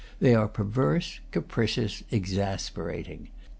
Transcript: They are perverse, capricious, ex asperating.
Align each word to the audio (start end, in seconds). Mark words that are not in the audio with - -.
They 0.19 0.33
are 0.33 0.47
perverse, 0.47 1.19
capricious, 1.29 2.01
ex 2.11 2.31
asperating. 2.35 3.27